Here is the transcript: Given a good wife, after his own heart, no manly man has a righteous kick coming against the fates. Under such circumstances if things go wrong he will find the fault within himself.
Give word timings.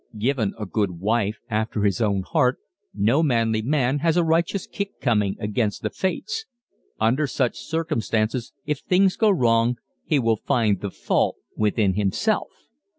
Given 0.17 0.55
a 0.57 0.65
good 0.65 0.99
wife, 0.99 1.37
after 1.47 1.83
his 1.83 2.01
own 2.01 2.23
heart, 2.23 2.57
no 2.91 3.21
manly 3.21 3.61
man 3.61 3.99
has 3.99 4.17
a 4.17 4.23
righteous 4.23 4.65
kick 4.65 4.99
coming 4.99 5.35
against 5.39 5.83
the 5.83 5.91
fates. 5.91 6.45
Under 6.99 7.27
such 7.27 7.59
circumstances 7.59 8.51
if 8.65 8.79
things 8.79 9.15
go 9.15 9.29
wrong 9.29 9.77
he 10.03 10.17
will 10.17 10.37
find 10.37 10.81
the 10.81 10.89
fault 10.89 11.35
within 11.55 11.93
himself. 11.93 12.47